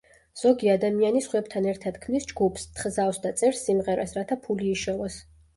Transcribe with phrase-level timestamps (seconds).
[0.43, 5.25] ზოგი ადამიანი სხვებთან ერთად ქმნის ჯგუფს, თხზავს და წერს სიმღერას რათა ფული იშოვოს.